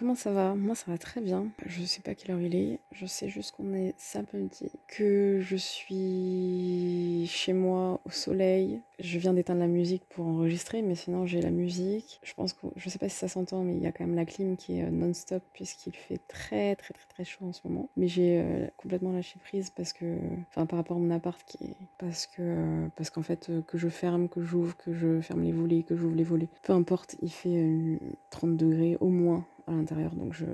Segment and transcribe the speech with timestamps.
[0.00, 0.54] Comment ça va?
[0.54, 1.48] Moi ça va très bien.
[1.66, 2.80] Je sais pas quelle heure il est.
[2.90, 8.80] Je sais juste qu'on est samedi, que je suis chez moi au soleil.
[8.98, 12.18] Je viens d'éteindre la musique pour enregistrer, mais sinon j'ai la musique.
[12.22, 14.16] Je pense que je sais pas si ça s'entend, mais il y a quand même
[14.16, 17.60] la clim qui est euh, non-stop puisqu'il fait très très très très chaud en ce
[17.68, 17.90] moment.
[17.98, 20.16] Mais j'ai euh, complètement lâché prise parce que,
[20.48, 23.76] enfin par rapport à mon appart qui est, parce que parce qu'en fait euh, que
[23.76, 27.16] je ferme, que j'ouvre, que je ferme les volets, que j'ouvre les volets, peu importe,
[27.20, 27.98] il fait
[28.30, 30.46] 30 degrés au moins à l'intérieur, donc je,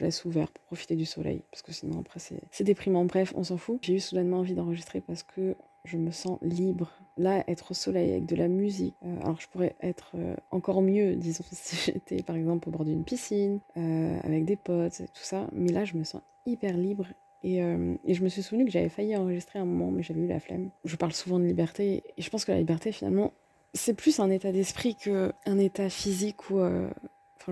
[0.00, 3.04] laisse ouvert pour profiter du soleil, parce que sinon après c'est déprimant.
[3.04, 3.80] Bref, on s'en fout.
[3.82, 6.92] J'ai eu soudainement envie d'enregistrer parce que je me sens libre.
[7.16, 10.82] Là, être au soleil avec de la musique, euh, alors je pourrais être euh, encore
[10.82, 15.06] mieux, disons, si j'étais par exemple au bord d'une piscine, euh, avec des potes, et
[15.06, 17.06] tout ça, mais là je me sens hyper libre
[17.42, 20.26] et, et, je me suis souvenu que j'avais failli enregistrer un moment, mais j'avais eu
[20.26, 20.70] la flemme.
[20.84, 23.32] Je parle souvent de liberté, et je pense que la liberté, finalement,
[23.74, 26.58] c'est plus un état d'esprit qu'un état physique ou,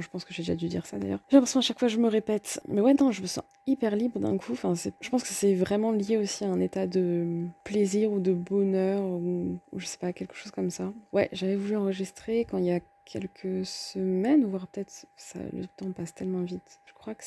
[0.01, 1.21] Je pense que j'ai déjà dû dire ça d'ailleurs.
[1.29, 2.61] J'ai l'impression à chaque fois je me répète.
[2.69, 4.53] Mais ouais, non, je me sens hyper libre d'un coup.
[4.53, 8.33] Enfin, je pense que c'est vraiment lié aussi à un état de plaisir ou de
[8.33, 10.93] bonheur ou, je sais pas, quelque chose comme ça.
[11.13, 15.91] Ouais, j'avais voulu enregistrer quand il y a quelques semaines, voire peut-être ça, le temps
[15.93, 16.81] passe tellement vite.
[16.85, 17.25] Je crois que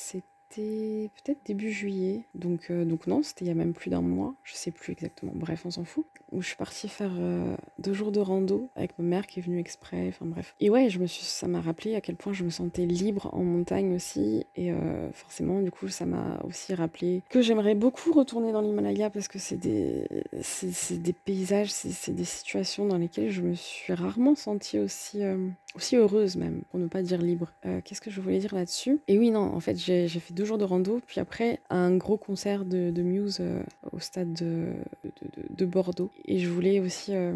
[0.50, 2.24] c'est peut-être début juillet.
[2.34, 4.34] Donc, euh, donc non, c'était il y a même plus d'un mois.
[4.42, 5.32] Je sais plus exactement.
[5.34, 6.04] Bref, on s'en fout.
[6.32, 9.42] Où je suis partie faire euh, deux jours de rando avec ma mère qui est
[9.42, 10.06] venue exprès.
[10.08, 10.54] Enfin bref.
[10.60, 13.30] Et ouais, je me suis, ça m'a rappelé à quel point je me sentais libre
[13.32, 14.44] en montagne aussi.
[14.56, 19.10] Et euh, forcément, du coup, ça m'a aussi rappelé que j'aimerais beaucoup retourner dans l'Himalaya
[19.10, 20.06] parce que c'est des,
[20.42, 25.22] c'est, des paysages, c'est, des situations dans lesquelles je me suis rarement sentie aussi
[25.74, 27.52] aussi heureuse même, pour ne pas dire libre.
[27.66, 29.00] Euh, qu'est-ce que je voulais dire là-dessus?
[29.08, 32.16] Et oui, non, en fait, j'ai fait deux jours de rando, puis après un gros
[32.16, 34.74] concert de, Muse euh, au stade de,
[35.50, 36.10] de, Bordeaux.
[36.26, 37.32] Et je voulais aussi, euh,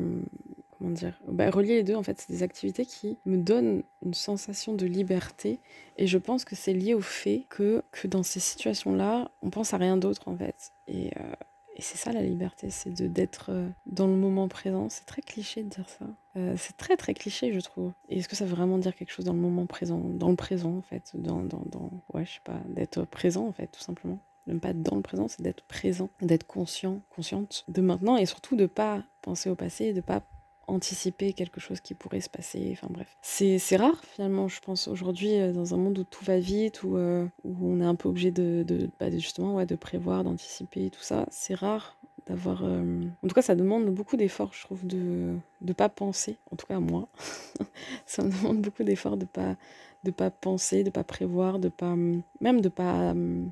[0.78, 4.15] comment dire, bah, relier les deux, en fait, c'est des activités qui me donnent une
[4.15, 5.59] sensation de liberté.
[5.97, 9.73] Et je pense que c'est lié au fait que, que dans ces situations-là, on pense
[9.75, 10.73] à rien d'autre, en fait.
[10.89, 11.11] Et
[11.77, 14.89] et c'est ça la liberté, c'est de d'être euh, dans le moment présent.
[14.89, 16.07] C'est très cliché de dire ça.
[16.37, 17.93] Euh, c'est très très cliché, je trouve.
[18.09, 20.37] Et est-ce que ça veut vraiment dire quelque chose dans le moment présent Dans le
[20.37, 21.12] présent, en fait.
[21.15, 21.91] Dans, dans, dans...
[22.12, 22.61] Ouais, je sais pas.
[22.69, 24.19] D'être présent, en fait, tout simplement.
[24.47, 28.56] Ne pas dans le présent, c'est d'être présent, d'être conscient, consciente de maintenant et surtout
[28.56, 30.23] de pas penser au passé, de pas
[30.66, 32.70] anticiper quelque chose qui pourrait se passer.
[32.72, 33.16] Enfin bref.
[33.22, 36.97] C'est rare finalement, je pense, aujourd'hui, euh, dans un monde où tout va vite, où,
[36.97, 40.91] euh, où on est un peu obligé de, de, bah, justement ouais, de prévoir, d'anticiper,
[40.91, 41.26] tout ça.
[41.30, 42.64] C'est rare d'avoir...
[42.64, 46.36] Euh, en tout cas, ça demande beaucoup d'efforts, je trouve, de ne pas penser.
[46.50, 47.08] En tout cas, moi.
[48.06, 49.56] ça me demande beaucoup d'efforts de pas
[50.04, 51.94] de pas penser, de pas prévoir, de pas
[52.41, 53.47] même de pas euh,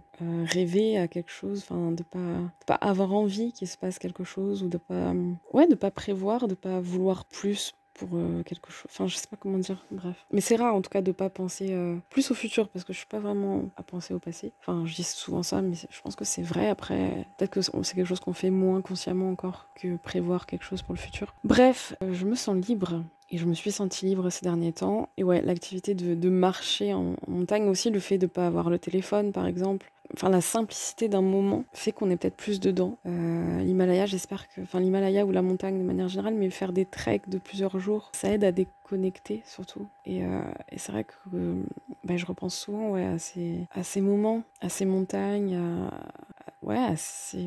[0.44, 4.62] rêver à quelque chose, enfin de pas pas avoir envie qu'il se passe quelque chose
[4.62, 5.14] ou de pas
[5.52, 8.86] ouais de pas prévoir, de pas vouloir plus pour euh, quelque chose.
[8.90, 10.26] Enfin, je sais pas comment dire, bref.
[10.30, 12.92] Mais c'est rare en tout cas de pas penser euh, plus au futur parce que
[12.92, 14.52] je suis pas vraiment à penser au passé.
[14.60, 16.68] Enfin, je dis souvent ça, mais je pense que c'est vrai.
[16.68, 20.82] Après, peut-être que c'est quelque chose qu'on fait moins consciemment encore que prévoir quelque chose
[20.82, 21.34] pour le futur.
[21.44, 23.02] Bref, je me sens libre
[23.32, 25.08] et je me suis sentie libre ces derniers temps.
[25.16, 28.78] Et ouais, l'activité de, marcher en, montagne aussi, le fait de ne pas avoir le
[28.78, 32.98] téléphone par exemple, enfin la simplicité d'un moment fait qu'on est peut-être plus dedans.
[33.06, 36.84] Euh, L'Himalaya, j'espère que, enfin l'Himalaya ou la montagne de manière générale, mais faire des
[36.84, 39.86] treks de plusieurs jours, ça aide à déconnecter surtout.
[40.04, 40.42] Et, euh,
[40.76, 41.14] c'est vrai que
[42.04, 45.90] ben, je repense souvent ouais, à, ces, à ces moments, à ces montagnes, à,
[46.62, 47.46] ouais, à ces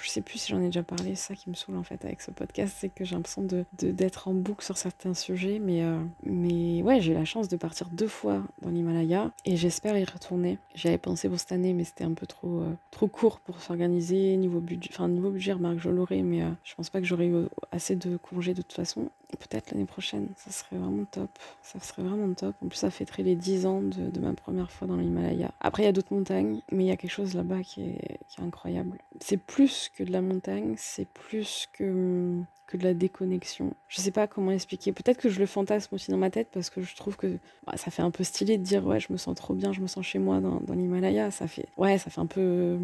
[0.00, 2.04] je sais plus si j'en ai déjà parlé, c'est ça qui me saoule en fait
[2.04, 5.82] avec ce podcast, c'est que j'ai l'impression de, d'être en boucle sur certains sujets, mais,
[5.82, 9.98] euh, mais ouais, j'ai eu la chance de partir deux fois dans l'Himalaya et j'espère
[9.98, 10.58] y retourner.
[10.74, 14.36] J'avais pensé pour cette année, mais c'était un peu trop, euh, trop court pour s'organiser.
[14.36, 17.26] Niveau budget, enfin, niveau budget, remarque, je l'aurais, mais euh, je pense pas que j'aurais
[17.26, 19.08] eu assez de congés de toute façon.
[19.38, 21.30] Peut-être l'année prochaine, ça serait vraiment top.
[21.62, 22.54] Ça serait vraiment top.
[22.64, 25.50] En plus, ça fêterait les 10 ans de, de ma première fois dans l'Himalaya.
[25.60, 28.18] Après, il y a d'autres montagnes, mais il y a quelque chose là-bas qui est,
[28.28, 28.98] qui est incroyable.
[29.20, 32.36] C'est plus que de la montagne, c'est plus que,
[32.66, 33.74] que de la déconnexion.
[33.88, 34.92] Je sais pas comment expliquer.
[34.92, 37.76] Peut-être que je le fantasme aussi dans ma tête parce que je trouve que bah,
[37.76, 39.86] ça fait un peu stylé de dire ouais, je me sens trop bien, je me
[39.86, 41.30] sens chez moi dans, dans l'Himalaya.
[41.30, 42.78] Ça fait ouais, ça fait un peu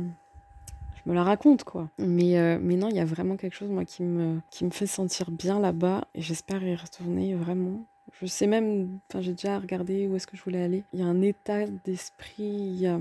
[1.09, 1.89] me la raconte quoi.
[1.99, 4.71] Mais, euh, mais non, il y a vraiment quelque chose moi qui me, qui me
[4.71, 7.85] fait sentir bien là-bas et j'espère y retourner vraiment
[8.21, 10.83] Je sais même, enfin j'ai déjà regardé où est-ce que je voulais aller.
[10.93, 12.99] Il y a un état d'esprit, il y a,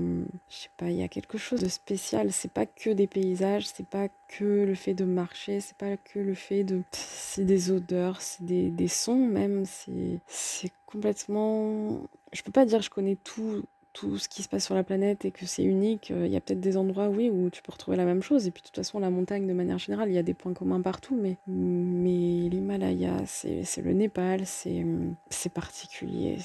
[0.48, 2.32] je sais pas, il y a quelque chose de spécial.
[2.32, 6.18] C'est pas que des paysages, c'est pas que le fait de marcher, c'est pas que
[6.18, 6.82] le fait de...
[6.92, 12.00] C'est des odeurs, c'est des, des sons même, c'est c'est complètement...
[12.32, 13.62] Je peux pas dire je connais tout
[13.98, 16.36] tout ce qui se passe sur la planète et que c'est unique, euh, il y
[16.36, 18.46] a peut-être des endroits, oui, où tu peux retrouver la même chose.
[18.46, 20.54] Et puis de toute façon, la montagne, de manière générale, il y a des points
[20.54, 21.18] communs partout.
[21.20, 26.38] Mais, mais l'Himalaya, c'est le Népal, c'est particulier.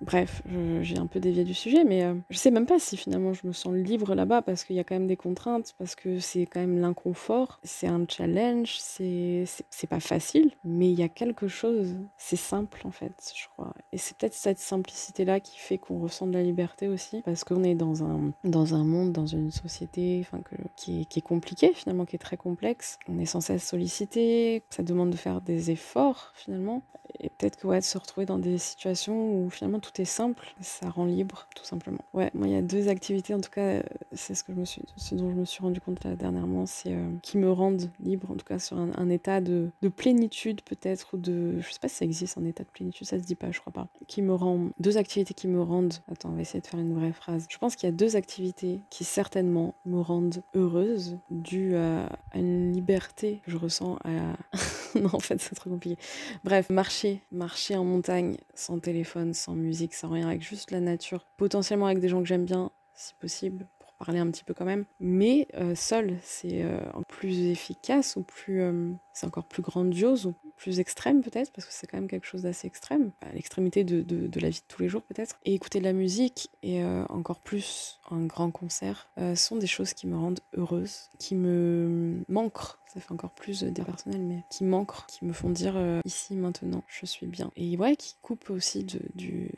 [0.00, 0.42] Bref,
[0.82, 3.46] j'ai un peu dévié du sujet, mais euh, je sais même pas si finalement je
[3.46, 6.46] me sens libre là-bas parce qu'il y a quand même des contraintes, parce que c'est
[6.46, 9.46] quand même l'inconfort, c'est un challenge, c'est
[9.88, 13.72] pas facile, mais il y a quelque chose, c'est simple en fait, je crois.
[13.92, 17.62] Et c'est peut-être cette simplicité-là qui fait qu'on ressent de la liberté aussi, parce qu'on
[17.62, 21.22] est dans un, dans un monde, dans une société enfin, que, qui, est, qui est
[21.22, 22.98] compliquée finalement, qui est très complexe.
[23.08, 26.82] On est sans cesse sollicité, ça demande de faire des efforts finalement,
[27.20, 30.54] et peut-être que ouais, de se retrouver dans des situations où finalement tout est simple,
[30.60, 32.04] ça rend libre, tout simplement.
[32.12, 33.82] Ouais, moi, il y a deux activités, en tout cas, euh,
[34.12, 36.66] c'est ce, que je me suis, ce dont je me suis rendu compte là dernièrement,
[36.66, 40.62] c'est euh, qui me rendent libre, en tout cas, sur un, état de, de plénitude,
[40.62, 41.60] peut-être, ou de.
[41.60, 43.60] Je sais pas si ça existe, un état de plénitude, ça se dit pas, je
[43.60, 43.86] crois pas.
[44.06, 44.70] Qui me rend.
[44.80, 45.94] Deux activités qui me rendent.
[46.10, 47.46] Attends, on va essayer de faire une vraie phrase.
[47.48, 52.72] Je pense qu'il y a deux activités qui, certainement, me rendent heureuse, due à, une
[52.72, 54.36] liberté que je ressens à.
[55.00, 55.96] non, en fait, c'est trop compliqué.
[56.44, 61.26] Bref, marcher, marcher en montagne, sans téléphone, sans musique sans rien, avec juste la nature,
[61.36, 64.64] potentiellement avec des gens que j'aime bien, si possible, pour parler un petit peu quand
[64.64, 64.84] même.
[65.00, 70.80] Mais euh, seul, c'est euh, plus efficace ou plus, euh, c'est encore plus grandiose plus
[70.80, 74.26] extrême peut-être, parce que c'est quand même quelque chose d'assez extrême, à l'extrémité de, de,
[74.26, 75.38] de, la vie de tous les jours peut-être.
[75.44, 80.06] Et écouter de la musique et encore plus un grand concert sont des choses qui
[80.06, 85.24] me rendent heureuse, qui me manquent ça fait encore plus dépersonnel, mais qui manquent, qui
[85.24, 87.50] me font dire ici, maintenant, je suis bien.
[87.56, 89.50] Et ouais, qui coupent aussi de, du,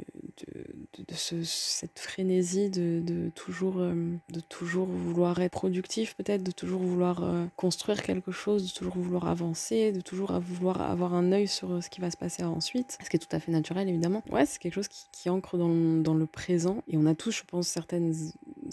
[1.09, 3.95] de, ce, cette frénésie de, de toujours, euh,
[4.31, 8.97] de toujours vouloir être productif, peut-être, de toujours vouloir euh, construire quelque chose, de toujours
[8.97, 12.43] vouloir avancer, de toujours vouloir avoir un œil sur euh, ce qui va se passer
[12.43, 14.23] ensuite, ce qui est tout à fait naturel, évidemment.
[14.31, 17.31] Ouais, c'est quelque chose qui, qui ancre dans, dans, le présent, et on a tous,
[17.31, 18.13] je pense, certaines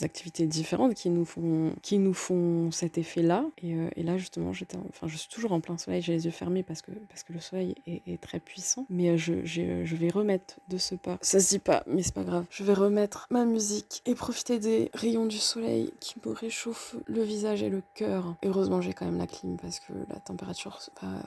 [0.01, 3.45] activités différentes qui nous font, qui nous font cet effet-là.
[3.61, 6.31] Et, et, là, justement, j'étais, enfin, je suis toujours en plein soleil, j'ai les yeux
[6.31, 10.55] fermés parce que, parce que le soleil est, très puissant, mais je, je vais remettre
[10.69, 11.17] de ce pas.
[11.21, 12.45] Ça se dit pas, mais c'est pas grave.
[12.49, 17.23] Je vais remettre ma musique et profiter des rayons du soleil qui me réchauffent le
[17.23, 18.35] visage et le cœur.
[18.43, 20.79] Heureusement, j'ai quand même la clim parce que la température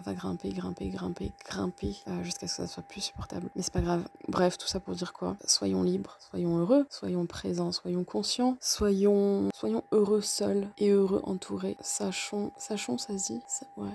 [0.05, 3.49] va, grimper, grimper, grimper, grimper euh, jusqu'à ce que ça soit plus supportable.
[3.55, 4.03] Mais c'est pas grave.
[4.29, 5.37] Bref, tout ça pour dire quoi?
[5.45, 11.77] Soyons libres, soyons heureux, soyons présents, soyons conscients, soyons, soyons heureux seuls et heureux entourés.
[11.81, 13.43] Sachons, sachons, ça se dit
[13.77, 13.89] Ouais.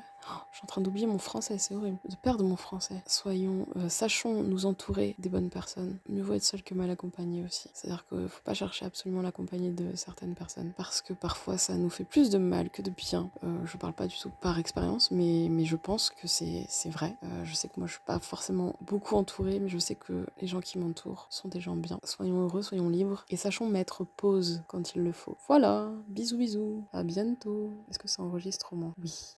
[0.52, 1.98] Je suis en train d'oublier mon français, c'est horrible.
[2.08, 3.02] De perdre mon français.
[3.06, 5.98] Soyons, euh, sachons nous entourer des bonnes personnes.
[6.10, 7.70] Mieux vaut être seul que mal accompagné aussi.
[7.74, 10.72] C'est-à-dire qu'il faut pas chercher absolument la de certaines personnes.
[10.78, 13.30] Parce que parfois ça nous fait plus de mal que de bien.
[13.44, 17.16] Euh, je parle pas du tout par expérience, mais, mais je pense que c'est vrai.
[17.24, 20.26] Euh, je sais que moi je suis pas forcément beaucoup entourée, mais je sais que
[20.40, 22.00] les gens qui m'entourent sont des gens bien.
[22.04, 25.38] Soyons heureux, soyons libres et sachons mettre pause quand il le faut.
[25.48, 27.72] Voilà, bisous bisous, à bientôt.
[27.90, 29.36] Est-ce que c'est enregistrement Oui.